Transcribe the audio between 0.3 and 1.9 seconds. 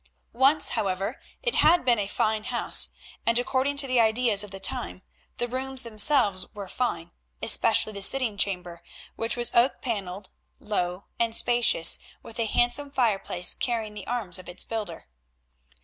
Once, however, it had